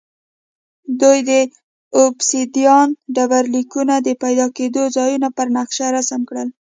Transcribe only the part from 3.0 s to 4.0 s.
ډبرلیکونو